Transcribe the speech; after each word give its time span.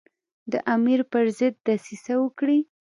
د 0.51 0.53
امیر 0.75 0.99
پر 1.11 1.25
ضد 1.37 1.55
دسیسه 1.67 2.13
وکړي. 2.23 2.59